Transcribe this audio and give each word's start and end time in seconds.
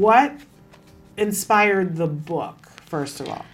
what 0.00 0.32
inspired 1.18 1.94
the 1.96 2.06
book, 2.06 2.56
first 2.86 3.20
of 3.20 3.28
all? 3.28 3.44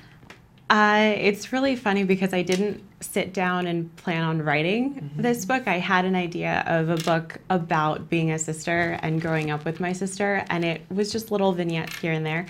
Uh, 0.70 1.14
it's 1.16 1.52
really 1.52 1.76
funny 1.76 2.04
because 2.04 2.32
I 2.32 2.42
didn't 2.42 2.82
sit 3.00 3.32
down 3.32 3.66
and 3.66 3.94
plan 3.96 4.22
on 4.22 4.42
writing 4.42 4.94
mm-hmm. 4.94 5.22
this 5.22 5.44
book. 5.44 5.66
I 5.66 5.78
had 5.78 6.04
an 6.04 6.14
idea 6.14 6.64
of 6.66 6.88
a 6.88 6.96
book 6.96 7.38
about 7.50 8.08
being 8.08 8.30
a 8.30 8.38
sister 8.38 8.98
and 9.02 9.20
growing 9.20 9.50
up 9.50 9.64
with 9.64 9.80
my 9.80 9.92
sister, 9.92 10.44
and 10.48 10.64
it 10.64 10.82
was 10.90 11.12
just 11.12 11.30
little 11.30 11.52
vignettes 11.52 11.96
here 11.98 12.12
and 12.12 12.24
there. 12.24 12.46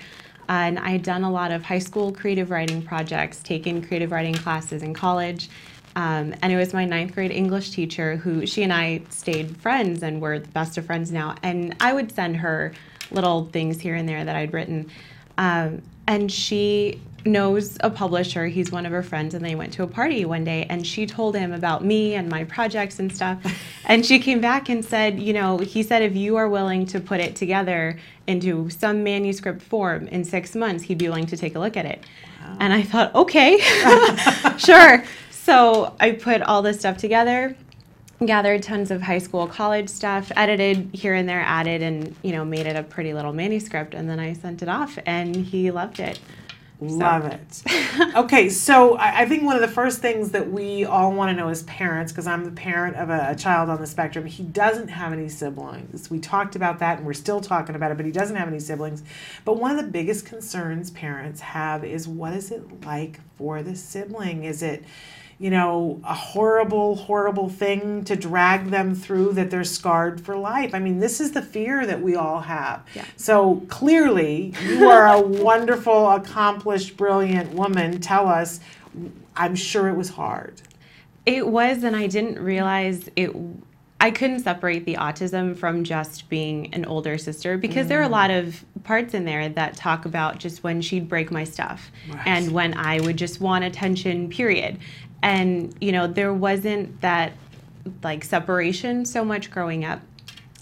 Uh, 0.49 0.51
and 0.51 0.79
I 0.79 0.91
had 0.91 1.03
done 1.03 1.23
a 1.23 1.31
lot 1.31 1.51
of 1.51 1.63
high 1.63 1.79
school 1.79 2.11
creative 2.11 2.51
writing 2.51 2.81
projects, 2.81 3.41
taken 3.43 3.85
creative 3.85 4.11
writing 4.11 4.33
classes 4.33 4.81
in 4.81 4.93
college. 4.93 5.49
Um, 5.95 6.35
and 6.41 6.53
it 6.53 6.57
was 6.57 6.73
my 6.73 6.85
ninth 6.85 7.15
grade 7.15 7.31
English 7.31 7.71
teacher 7.71 8.15
who 8.15 8.45
she 8.45 8.61
and 8.61 8.71
I 8.71 9.01
stayed 9.09 9.57
friends 9.57 10.03
and 10.03 10.21
we're 10.21 10.37
the 10.37 10.47
best 10.49 10.77
of 10.77 10.85
friends 10.85 11.11
now. 11.11 11.35
And 11.41 11.75
I 11.79 11.91
would 11.91 12.11
send 12.11 12.37
her 12.37 12.71
little 13.11 13.45
things 13.45 13.79
here 13.79 13.95
and 13.95 14.07
there 14.07 14.23
that 14.23 14.35
I'd 14.35 14.53
written. 14.53 14.89
Um, 15.37 15.81
and 16.07 16.31
she 16.31 17.01
knows 17.25 17.77
a 17.81 17.89
publisher. 17.89 18.47
He's 18.47 18.71
one 18.71 18.85
of 18.85 18.91
her 18.91 19.03
friends, 19.03 19.33
and 19.33 19.43
they 19.43 19.55
went 19.55 19.73
to 19.73 19.83
a 19.83 19.87
party 19.87 20.25
one 20.25 20.43
day, 20.43 20.65
and 20.69 20.85
she 20.85 21.05
told 21.05 21.35
him 21.35 21.51
about 21.51 21.83
me 21.83 22.15
and 22.15 22.29
my 22.29 22.43
projects 22.45 22.99
and 22.99 23.13
stuff. 23.13 23.39
and 23.85 24.05
she 24.05 24.19
came 24.19 24.39
back 24.39 24.69
and 24.69 24.83
said, 24.83 25.19
you 25.19 25.33
know, 25.33 25.57
he 25.57 25.83
said 25.83 26.01
if 26.01 26.15
you 26.15 26.37
are 26.37 26.49
willing 26.49 26.85
to 26.87 26.99
put 26.99 27.19
it 27.19 27.35
together 27.35 27.99
into 28.25 28.69
some 28.69 29.03
manuscript 29.03 29.61
form 29.61 30.07
in 30.07 30.23
six 30.23 30.55
months, 30.55 30.83
he'd 30.83 30.97
be 30.97 31.07
willing 31.07 31.27
to 31.27 31.37
take 31.37 31.55
a 31.55 31.59
look 31.59 31.77
at 31.77 31.85
it. 31.85 32.03
Wow. 32.41 32.57
And 32.59 32.73
I 32.73 32.83
thought, 32.83 33.13
okay, 33.13 33.59
sure. 34.57 35.03
So 35.31 35.95
I 35.99 36.11
put 36.11 36.41
all 36.41 36.61
this 36.61 36.79
stuff 36.79 36.97
together 36.97 37.55
gathered 38.25 38.63
tons 38.63 38.89
of 38.89 39.01
high 39.01 39.19
school 39.19 39.47
college 39.47 39.89
stuff 39.89 40.31
edited 40.35 40.89
here 40.93 41.13
and 41.13 41.29
there 41.29 41.41
added 41.41 41.83
and 41.83 42.15
you 42.23 42.31
know 42.31 42.43
made 42.43 42.65
it 42.65 42.75
a 42.75 42.83
pretty 42.83 43.13
little 43.13 43.33
manuscript 43.33 43.93
and 43.93 44.09
then 44.09 44.19
i 44.19 44.33
sent 44.33 44.61
it 44.61 44.69
off 44.69 44.97
and 45.05 45.35
he 45.35 45.69
loved 45.69 45.99
it 45.99 46.19
Love 46.79 47.25
it. 47.25 47.63
okay, 48.15 48.49
so 48.49 48.97
I, 48.97 49.21
I, 49.21 49.25
think 49.25 49.41
one 49.41 49.55
of 49.55 49.61
the 49.61 49.67
first 49.67 49.99
things 49.99 50.29
that 50.31 50.51
we 50.51 50.85
all 50.85 51.11
want 51.11 51.31
to 51.31 51.35
know 51.35 51.49
as 51.49 51.63
parents, 51.63 52.11
because 52.11 52.27
I'm 52.27 52.45
the 52.45 52.51
parent 52.51 52.95
of 52.97 53.09
a, 53.09 53.29
a, 53.31 53.35
child 53.35 53.69
on 53.69 53.81
the 53.81 53.87
spectrum, 53.87 54.27
he 54.27 54.43
doesn't 54.43 54.89
have 54.89 55.11
any 55.11 55.27
siblings. 55.27 56.11
We 56.11 56.19
talked 56.19 56.55
about 56.55 56.77
that 56.79 56.99
and 56.99 57.07
we're 57.07 57.13
still 57.13 57.41
talking 57.41 57.73
about 57.73 57.89
it, 57.89 57.97
but 57.97 58.05
he 58.05 58.11
doesn't 58.11 58.35
have 58.35 58.47
any 58.47 58.59
siblings. 58.59 59.01
But 59.43 59.57
one 59.57 59.71
of 59.71 59.83
the 59.83 59.91
biggest 59.91 60.27
concerns 60.27 60.91
parents 60.91 61.41
have 61.41 61.83
is 61.83 62.07
what 62.07 62.33
is 62.33 62.51
it 62.51 62.85
like 62.85 63.21
for 63.37 63.63
the 63.63 63.75
sibling? 63.75 64.43
Is 64.43 64.61
it 64.61 64.83
you 65.39 65.51
know, 65.51 66.01
a 66.03 66.15
horrible, 66.15 66.95
horrible 66.95 67.47
thing 67.47 68.03
to 68.05 68.15
drag 68.15 68.71
them 68.71 68.95
through 68.95 69.33
that 69.33 69.51
they're 69.51 69.63
scarred 69.63 70.19
for 70.19 70.35
life. 70.35 70.73
I 70.73 70.79
mean, 70.79 70.99
this 70.99 71.21
is 71.21 71.31
the 71.31 71.43
fear 71.43 71.85
that 71.85 72.01
we 72.01 72.15
all 72.15 72.41
have. 72.41 72.83
Yeah. 72.95 73.05
So 73.17 73.61
clearly, 73.67 74.53
you 74.63 74.89
are 74.89 75.07
a 75.07 75.21
wonderful, 75.21 76.09
accomplished, 76.09 76.97
brilliant 76.97 77.53
woman. 77.53 77.99
Tell 77.99 78.27
us, 78.27 78.59
I'm 79.35 79.55
sure 79.55 79.87
it 79.89 79.95
was 79.95 80.09
hard. 80.09 80.59
It 81.27 81.47
was, 81.47 81.83
and 81.83 81.95
I 81.95 82.07
didn't 82.07 82.39
realize 82.39 83.09
it. 83.15 83.35
I 83.99 84.11
couldn't 84.11 84.41
separate 84.41 84.85
the 84.85 84.95
autism 84.95 85.57
from 85.57 85.83
just 85.83 86.29
being 86.29 86.73
an 86.73 86.85
older 86.85 87.17
sister 87.17 87.57
because 87.57 87.87
mm. 87.87 87.89
there 87.89 87.99
are 87.99 88.03
a 88.03 88.09
lot 88.09 88.29
of 88.29 88.63
parts 88.83 89.15
in 89.15 89.25
there 89.25 89.49
that 89.49 89.75
talk 89.75 90.05
about 90.05 90.37
just 90.37 90.63
when 90.63 90.81
she'd 90.81 91.09
break 91.09 91.31
my 91.31 91.43
stuff 91.43 91.91
right. 92.07 92.27
and 92.27 92.51
when 92.51 92.75
I 92.75 92.99
would 93.01 93.17
just 93.17 93.41
want 93.41 93.65
attention, 93.65 94.29
period 94.29 94.77
and 95.21 95.73
you 95.81 95.91
know 95.91 96.07
there 96.07 96.33
wasn't 96.33 96.99
that 97.01 97.33
like 98.03 98.23
separation 98.23 99.05
so 99.05 99.23
much 99.23 99.49
growing 99.49 99.85
up. 99.85 100.01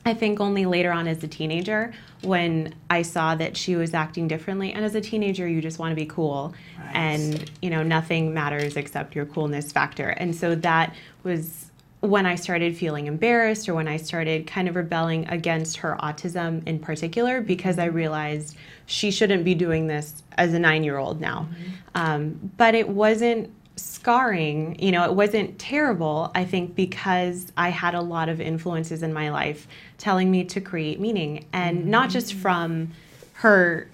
I 0.07 0.13
think 0.13 0.39
only 0.39 0.65
later 0.67 0.91
on 0.91 1.07
as 1.07 1.23
a 1.23 1.27
teenager 1.27 1.93
when 2.21 2.73
i 2.89 3.01
saw 3.01 3.35
that 3.35 3.57
she 3.57 3.75
was 3.75 3.93
acting 3.93 4.27
differently. 4.27 4.71
And 4.71 4.85
as 4.85 4.95
a 4.95 5.01
teenager 5.01 5.47
you 5.47 5.61
just 5.61 5.79
want 5.79 5.91
to 5.91 5.95
be 5.95 6.05
cool. 6.05 6.53
Right. 6.79 6.95
and 6.95 7.51
you 7.61 7.69
know 7.69 7.83
nothing 7.83 8.33
matters 8.33 8.75
except 8.77 9.15
your 9.15 9.25
coolness 9.25 9.71
factor. 9.71 10.09
And 10.09 10.35
so 10.35 10.55
that 10.55 10.95
was 11.23 11.71
when 12.01 12.25
i 12.27 12.35
started 12.35 12.77
feeling 12.77 13.07
embarrassed 13.07 13.67
or 13.67 13.73
when 13.73 13.87
i 13.87 13.97
started 13.97 14.45
kind 14.45 14.67
of 14.67 14.75
rebelling 14.75 15.27
against 15.27 15.77
her 15.77 15.97
autism 16.01 16.61
in 16.67 16.77
particular 16.77 17.41
because 17.41 17.79
i 17.79 17.85
realized 17.85 18.55
she 18.85 19.09
shouldn't 19.09 19.43
be 19.43 19.55
doing 19.55 19.87
this 19.87 20.21
as 20.37 20.53
a 20.53 20.59
nine 20.59 20.83
year 20.83 20.97
old 20.97 21.19
now. 21.19 21.47
Mm-hmm. 21.49 21.71
um, 21.95 22.51
but 22.57 22.75
it 22.75 22.89
wasn't 22.89 23.51
scarring, 23.75 24.79
you 24.79 24.91
know, 24.91 25.03
it 25.03 25.13
wasn't 25.13 25.59
terrible, 25.59 26.31
I 26.33 26.45
think, 26.45 26.75
because 26.75 27.51
I 27.57 27.69
had 27.69 27.93
a 27.93 28.01
lot 28.01 28.29
of 28.29 28.39
influences 28.39 29.03
in 29.03 29.13
my 29.13 29.29
life 29.29 29.67
telling 29.97 30.31
me 30.31 30.43
to 30.45 30.61
create 30.61 30.99
meaning. 30.99 31.45
And 31.53 31.79
mm-hmm. 31.79 31.89
not 31.89 32.09
just 32.09 32.33
from 32.33 32.91
her 33.33 33.87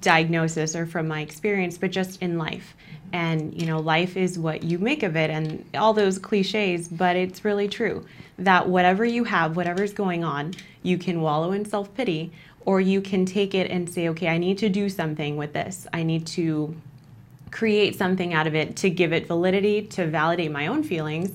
diagnosis 0.00 0.76
or 0.76 0.86
from 0.86 1.08
my 1.08 1.20
experience, 1.20 1.78
but 1.78 1.90
just 1.90 2.22
in 2.22 2.38
life. 2.38 2.74
And, 3.12 3.58
you 3.60 3.66
know, 3.66 3.78
life 3.78 4.16
is 4.16 4.38
what 4.38 4.62
you 4.62 4.78
make 4.78 5.02
of 5.02 5.16
it 5.16 5.30
and 5.30 5.64
all 5.74 5.92
those 5.92 6.18
cliches, 6.18 6.88
but 6.88 7.16
it's 7.16 7.44
really 7.44 7.68
true 7.68 8.04
that 8.38 8.68
whatever 8.68 9.04
you 9.04 9.24
have, 9.24 9.56
whatever's 9.56 9.92
going 9.92 10.24
on, 10.24 10.52
you 10.82 10.98
can 10.98 11.20
wallow 11.20 11.52
in 11.52 11.64
self 11.64 11.94
pity 11.94 12.32
or 12.64 12.80
you 12.80 13.00
can 13.00 13.24
take 13.24 13.54
it 13.54 13.70
and 13.70 13.88
say, 13.88 14.08
okay, 14.08 14.28
I 14.28 14.38
need 14.38 14.58
to 14.58 14.68
do 14.68 14.88
something 14.88 15.36
with 15.36 15.52
this. 15.52 15.86
I 15.92 16.02
need 16.02 16.26
to 16.28 16.74
create 17.50 17.96
something 17.96 18.34
out 18.34 18.46
of 18.46 18.54
it 18.54 18.76
to 18.76 18.90
give 18.90 19.12
it 19.12 19.26
validity, 19.26 19.82
to 19.82 20.06
validate 20.06 20.50
my 20.50 20.66
own 20.66 20.82
feelings, 20.82 21.30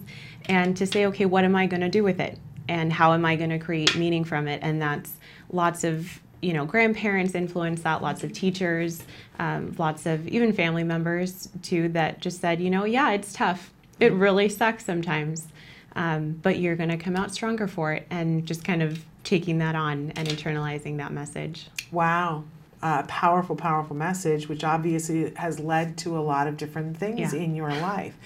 and 0.46 0.76
to 0.78 0.86
say, 0.86 1.06
okay, 1.08 1.26
what 1.26 1.44
am 1.44 1.56
I 1.56 1.68
going 1.68 1.82
to 1.82 1.90
do 1.90 2.04
with 2.04 2.20
it? 2.20 2.38
And 2.68 2.92
how 2.92 3.14
am 3.14 3.26
I 3.26 3.36
going 3.36 3.50
to 3.50 3.60
create 3.60 3.96
meaning 3.96 4.24
from 4.24 4.48
it? 4.48 4.60
And 4.62 4.82
that's 4.82 5.14
lots 5.52 5.84
of 5.84 6.22
you 6.42 6.54
know 6.54 6.66
grandparents 6.66 7.36
influence 7.36 7.82
that 7.84 8.02
lots 8.02 8.24
of 8.24 8.34
teachers 8.34 9.04
um, 9.40 9.76
lots 9.78 10.06
of 10.06 10.28
even 10.28 10.52
family 10.52 10.84
members 10.84 11.50
too 11.62 11.88
that 11.90 12.20
just 12.20 12.42
said 12.42 12.60
you 12.60 12.70
know 12.70 12.84
yeah 12.84 13.12
it's 13.12 13.32
tough 13.34 13.72
it 14.00 14.12
really 14.14 14.50
sucks 14.50 14.84
sometimes 14.84 15.48
um, 15.96 16.32
but 16.42 16.58
you're 16.58 16.76
going 16.76 16.90
to 16.90 16.98
come 16.98 17.16
out 17.16 17.32
stronger 17.32 17.68
for 17.68 17.94
it 17.94 18.08
and 18.10 18.46
just 18.46 18.64
kind 18.64 18.82
of 18.82 19.06
taking 19.24 19.60
that 19.60 19.76
on 19.76 20.12
and 20.16 20.28
internalizing 20.28 20.98
that 20.98 21.12
message 21.12 21.70
wow 21.92 22.44
uh, 22.84 23.04
powerful, 23.04 23.56
powerful 23.56 23.96
message, 23.96 24.50
which 24.50 24.64
obviously 24.64 25.34
has 25.36 25.60
led 25.60 25.98
to 26.00 26.18
a 26.18 26.22
lot 26.22 26.48
of 26.48 26.58
different 26.58 26.98
things 26.98 27.34
yeah. 27.34 27.40
in 27.40 27.56
your 27.56 27.70
life. 27.70 28.18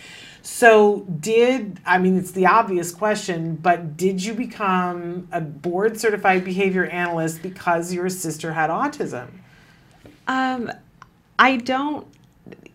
So, 0.41 1.07
did 1.19 1.79
I 1.85 1.97
mean, 1.97 2.17
it's 2.17 2.31
the 2.31 2.45
obvious 2.45 2.91
question, 2.91 3.55
but 3.55 3.97
did 3.97 4.23
you 4.23 4.33
become 4.33 5.27
a 5.31 5.41
board 5.41 5.99
certified 5.99 6.45
behavior 6.45 6.85
analyst 6.85 7.41
because 7.41 7.91
your 7.91 8.09
sister 8.09 8.53
had 8.53 8.69
autism? 8.69 9.27
Um, 10.27 10.71
I 11.37 11.57
don't 11.57 12.07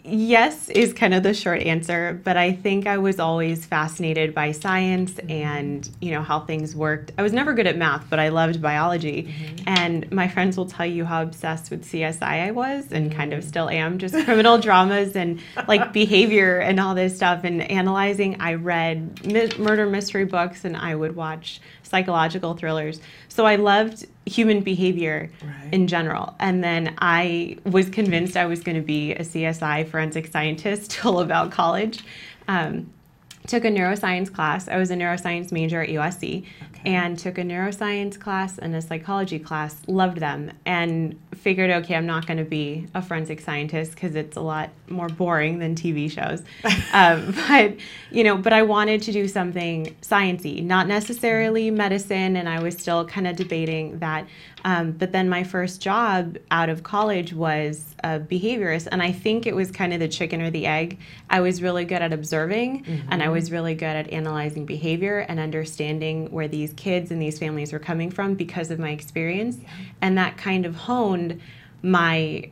yes 0.03 0.69
is 0.71 0.93
kind 0.93 1.13
of 1.13 1.23
the 1.23 1.35
short 1.35 1.61
answer 1.63 2.21
but 2.25 2.37
i 2.37 2.53
think 2.53 2.87
i 2.87 2.97
was 2.97 3.21
always 3.21 3.67
fascinated 3.67 4.35
by 4.35 4.51
science 4.51 5.19
and 5.29 5.91
you 6.01 6.11
know 6.11 6.23
how 6.23 6.41
things 6.41 6.75
worked. 6.75 7.13
I 7.19 7.23
was 7.23 7.33
never 7.33 7.53
good 7.53 7.67
at 7.67 7.77
math 7.77 8.09
but 8.09 8.19
i 8.19 8.29
loved 8.29 8.63
biology. 8.63 9.25
Mm-hmm. 9.25 9.69
and 9.69 10.11
my 10.11 10.27
friends 10.27 10.57
will 10.57 10.67
tell 10.67 10.87
you 10.87 11.05
how 11.05 11.23
obsessed 11.23 11.71
with 11.71 11.85
csi 11.85 12.23
i 12.23 12.51
was 12.51 12.91
and 12.93 13.13
kind 13.13 13.33
of 13.33 13.45
still 13.45 13.69
am 13.69 13.99
just 13.99 14.15
criminal 14.25 14.59
dramas 14.67 15.15
and 15.17 15.41
like 15.69 15.93
behavior 15.93 16.59
and 16.59 16.81
all 16.81 16.95
this 16.95 17.17
stuff 17.17 17.45
and 17.45 17.63
analyzing. 17.71 18.41
I 18.41 18.55
read 18.55 19.25
mi- 19.27 19.53
murder 19.59 19.87
mystery 19.87 20.25
books 20.25 20.65
and 20.65 20.77
i 20.77 20.95
would 20.95 21.15
watch 21.15 21.61
psychological 21.91 22.55
thrillers. 22.55 23.01
So 23.29 23.45
I 23.45 23.57
loved 23.57 24.07
human 24.31 24.61
behavior 24.61 25.31
right. 25.43 25.73
in 25.73 25.87
general. 25.87 26.35
And 26.39 26.63
then 26.63 26.95
I 26.99 27.59
was 27.65 27.89
convinced 27.89 28.37
I 28.37 28.47
was 28.47 28.61
going 28.61 28.77
to 28.77 28.83
be 28.83 29.13
a 29.13 29.21
CSI 29.21 29.89
forensic 29.89 30.31
scientist 30.31 30.91
till 30.93 31.21
about 31.21 31.51
college. 31.51 32.05
Um, 32.49 32.93
took 33.47 33.65
a 33.65 33.69
neuroscience 33.69 34.33
class. 34.33 34.69
I 34.69 34.77
was 34.77 34.91
a 34.91 34.95
neuroscience 34.95 35.51
major 35.51 35.83
at 35.83 35.89
USC 35.89 36.47
okay. 36.81 36.95
and 36.95 37.19
took 37.19 37.39
a 37.39 37.43
neuroscience 37.43 38.19
class 38.19 38.59
and 38.59 38.75
a 38.75 38.83
psychology 38.83 39.39
class. 39.39 39.81
Loved 39.87 40.19
them 40.19 40.53
and 40.65 41.19
figured, 41.35 41.71
okay, 41.71 41.95
I'm 41.95 42.07
not 42.07 42.27
going 42.27 42.39
to 42.39 42.45
be 42.45 42.87
a 42.95 43.03
forensic 43.03 43.41
scientist 43.41 43.93
because 43.93 44.15
it's 44.15 44.37
a 44.37 44.41
lot 44.41 44.71
more 44.89 45.09
boring 45.09 45.59
than 45.59 45.75
TV 45.75 46.11
shows. 46.11 46.43
um, 46.93 47.35
but 47.49 47.77
you 48.11 48.25
know, 48.25 48.37
but 48.37 48.53
I 48.53 48.63
wanted 48.63 49.03
to 49.03 49.13
do 49.13 49.29
something 49.29 49.97
sciencey, 50.03 50.63
not 50.63 50.87
necessarily 50.87 51.71
medicine. 51.71 52.37
And 52.37 52.49
I 52.49 52.63
was 52.63 52.77
still 52.77 53.05
kind 53.05 53.27
of 53.27 53.37
debating 53.37 53.99
that. 54.01 54.27
Um, 54.65 54.93
but 54.93 55.13
then 55.13 55.29
my 55.29 55.45
first 55.45 55.81
job 55.81 56.37
out 56.51 56.69
of 56.69 56.83
college 56.83 57.33
was 57.33 57.95
a 58.05 58.21
behaviorist, 58.21 58.89
and 58.91 59.03
I 59.03 59.13
think 59.13 59.47
it 59.47 59.55
was 59.55 59.71
kind 59.71 59.93
of 59.93 60.01
the 60.01 60.09
chicken 60.09 60.43
or 60.43 60.51
the 60.51 60.67
egg. 60.67 60.99
I 61.29 61.41
was 61.41 61.63
really 61.63 61.85
good 61.85 62.03
at 62.03 62.13
observing, 62.13 62.85
mm-hmm. 62.85 63.09
and 63.11 63.23
I 63.23 63.29
was 63.29 63.51
really 63.51 63.75
good 63.75 63.85
at 63.85 64.13
analyzing 64.13 64.67
behavior 64.67 65.21
and 65.21 65.41
understanding 65.41 66.31
where 66.31 66.49
these 66.49 66.70
kids 66.75 67.11
and 67.11 67.21
these 67.21 67.39
families 67.39 67.73
were 67.73 67.79
coming 67.79 68.11
from 68.11 68.35
because 68.35 68.71
of 68.71 68.79
my 68.79 68.91
experience, 68.91 69.59
yeah. 69.63 69.69
and 70.01 70.19
that 70.19 70.37
kind 70.37 70.67
of 70.67 70.75
honed 70.75 71.41
my 71.83 72.51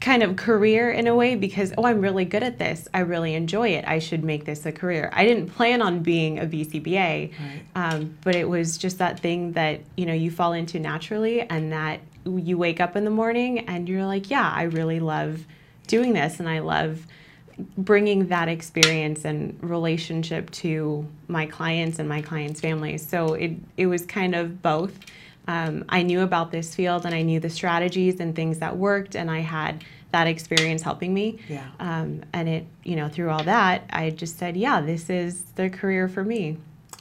kind 0.00 0.22
of 0.22 0.36
career 0.36 0.92
in 0.92 1.08
a 1.08 1.14
way 1.14 1.34
because 1.34 1.72
oh 1.76 1.84
i'm 1.84 2.00
really 2.00 2.24
good 2.24 2.44
at 2.44 2.56
this 2.56 2.86
i 2.94 3.00
really 3.00 3.34
enjoy 3.34 3.70
it 3.70 3.84
i 3.88 3.98
should 3.98 4.22
make 4.22 4.44
this 4.44 4.64
a 4.64 4.70
career 4.70 5.10
i 5.12 5.26
didn't 5.26 5.50
plan 5.50 5.82
on 5.82 6.04
being 6.04 6.38
a 6.38 6.46
bcba 6.46 7.32
right. 7.32 7.62
um, 7.74 8.16
but 8.22 8.36
it 8.36 8.48
was 8.48 8.78
just 8.78 8.98
that 8.98 9.18
thing 9.18 9.50
that 9.52 9.80
you 9.96 10.06
know 10.06 10.12
you 10.12 10.30
fall 10.30 10.52
into 10.52 10.78
naturally 10.78 11.40
and 11.40 11.72
that 11.72 11.98
you 12.36 12.58
wake 12.58 12.80
up 12.80 12.96
in 12.96 13.04
the 13.04 13.10
morning 13.10 13.60
and 13.60 13.88
you're 13.88 14.04
like, 14.04 14.30
yeah, 14.30 14.50
I 14.54 14.64
really 14.64 15.00
love 15.00 15.46
doing 15.86 16.12
this 16.12 16.40
and 16.40 16.48
I 16.48 16.58
love 16.60 17.06
bringing 17.76 18.28
that 18.28 18.48
experience 18.48 19.24
and 19.24 19.58
relationship 19.62 20.50
to 20.50 21.06
my 21.26 21.46
clients 21.46 21.98
and 21.98 22.08
my 22.08 22.22
clients' 22.22 22.60
families. 22.60 23.06
So 23.06 23.34
it, 23.34 23.52
it 23.76 23.86
was 23.86 24.06
kind 24.06 24.34
of 24.34 24.62
both. 24.62 24.98
Um, 25.46 25.84
I 25.88 26.02
knew 26.02 26.20
about 26.20 26.50
this 26.52 26.74
field 26.74 27.06
and 27.06 27.14
I 27.14 27.22
knew 27.22 27.40
the 27.40 27.50
strategies 27.50 28.20
and 28.20 28.36
things 28.36 28.58
that 28.58 28.76
worked, 28.76 29.16
and 29.16 29.30
I 29.30 29.40
had 29.40 29.82
that 30.12 30.26
experience 30.26 30.82
helping 30.82 31.12
me. 31.12 31.38
Yeah. 31.48 31.66
Um, 31.80 32.22
and 32.32 32.48
it, 32.48 32.66
you 32.84 32.96
know, 32.96 33.08
through 33.08 33.30
all 33.30 33.44
that, 33.44 33.84
I 33.90 34.10
just 34.10 34.38
said, 34.38 34.56
yeah, 34.56 34.80
this 34.80 35.10
is 35.10 35.42
the 35.54 35.68
career 35.70 36.08
for 36.08 36.24
me. 36.24 36.58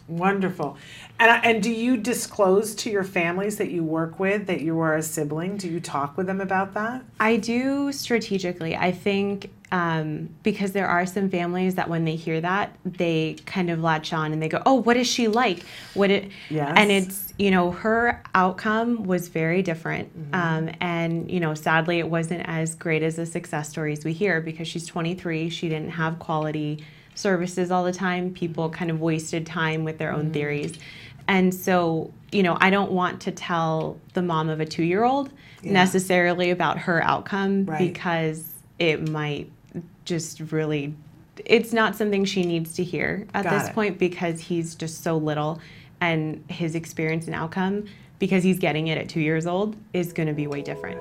Wonderful. 0.08 0.78
And, 1.20 1.44
and 1.44 1.64
do 1.64 1.72
you 1.72 1.98
disclose 1.98 2.74
to 2.76 2.90
your 2.90 3.04
families 3.04 3.58
that 3.58 3.72
you 3.72 3.84
work 3.84 4.20
with 4.20 4.48
that 4.48 4.62
you 4.62 4.80
are 4.80 4.96
a 4.96 5.04
sibling? 5.04 5.58
Do 5.58 5.68
you 5.68 5.82
talk 5.82 6.16
with 6.16 6.28
them 6.28 6.40
about 6.40 6.74
that? 6.76 7.04
I 7.20 7.36
do 7.36 7.92
strategically. 7.92 8.76
I 8.76 8.92
think 8.92 9.52
um, 9.72 10.30
because 10.44 10.72
there 10.72 10.88
are 10.88 11.06
some 11.06 11.30
families 11.30 11.76
that 11.76 11.90
when 11.90 12.06
they 12.06 12.16
hear 12.16 12.40
that, 12.40 12.76
they 12.86 13.36
kind 13.46 13.70
of 13.70 13.82
latch 13.82 14.14
on 14.14 14.32
and 14.32 14.42
they 14.42 14.48
go, 14.50 14.62
"Oh, 14.66 14.76
what 14.76 14.96
is 14.98 15.08
she 15.08 15.28
like? 15.28 15.64
What 15.94 16.10
it?" 16.10 16.32
Yes. 16.50 16.74
And 16.76 16.90
it's 16.92 17.34
you 17.38 17.52
know 17.52 17.72
her 17.72 18.22
outcome 18.34 19.04
was 19.04 19.28
very 19.28 19.62
different, 19.62 20.08
Mm-hmm. 20.18 20.34
um, 20.70 20.76
and 20.80 21.30
you 21.30 21.40
know 21.40 21.54
sadly 21.54 22.00
it 22.00 22.10
wasn't 22.10 22.44
as 22.48 22.76
great 22.76 23.04
as 23.04 23.18
the 23.18 23.26
success 23.26 23.70
stories 23.70 24.06
we 24.06 24.14
hear 24.14 24.40
because 24.42 24.68
she's 24.68 24.86
23. 24.88 25.50
She 25.50 25.68
didn't 25.70 25.92
have 25.92 26.18
quality 26.20 26.84
services 27.16 27.70
all 27.72 27.84
the 27.84 27.92
time. 27.94 28.34
People 28.34 28.70
kind 28.70 28.90
of 28.92 29.02
wasted 29.02 29.46
time 29.46 29.84
with 29.84 29.98
their 29.98 30.12
Mm-hmm. 30.12 30.20
own 30.20 30.32
theories. 30.32 30.74
And 31.30 31.54
so, 31.54 32.14
you 32.32 32.42
know, 32.42 32.58
I 32.62 32.70
don't 32.70 32.92
want 32.94 33.20
to 33.24 33.32
tell 33.34 34.00
the 34.14 34.22
mom 34.22 34.48
of 34.48 34.62
a 34.62 34.66
two 34.66 34.84
year 34.84 35.04
old 35.04 35.30
Yeah. 35.62 35.74
necessarily 35.74 36.52
about 36.52 36.78
her 36.80 37.04
outcome 37.04 37.66
Right. 37.66 37.92
because 37.92 38.50
it 38.80 39.10
might 39.10 39.50
just 40.06 40.40
really, 40.52 40.96
it's 41.46 41.74
not 41.74 41.96
something 41.96 42.26
she 42.26 42.44
needs 42.44 42.74
to 42.74 42.84
hear 42.84 43.28
at 43.34 43.44
Got 43.44 43.60
this 43.60 43.70
it. 43.70 43.74
point 43.74 44.00
because 44.00 44.40
he's 44.40 44.76
just 44.76 45.04
so 45.04 45.18
little 45.18 45.60
and 46.00 46.44
his 46.50 46.76
experience 46.76 47.26
and 47.26 47.36
outcome, 47.36 47.86
because 48.20 48.44
he's 48.44 48.60
getting 48.60 48.88
it 48.88 48.98
at 48.98 49.10
two 49.10 49.22
years 49.22 49.48
old, 49.48 49.76
is 49.94 50.14
going 50.14 50.28
to 50.28 50.34
be 50.34 50.48
way 50.48 50.62
different. 50.62 51.00